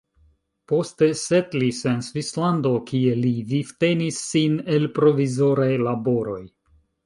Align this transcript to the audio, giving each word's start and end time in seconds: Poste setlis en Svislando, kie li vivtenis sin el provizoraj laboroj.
Poste 0.69 1.09
setlis 1.23 1.81
en 1.91 2.01
Svislando, 2.07 2.73
kie 2.89 3.13
li 3.27 3.35
vivtenis 3.53 4.25
sin 4.33 4.59
el 4.79 4.91
provizoraj 4.99 5.73
laboroj. 5.87 6.45